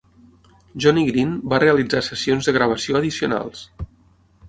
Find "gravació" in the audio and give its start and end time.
2.59-3.01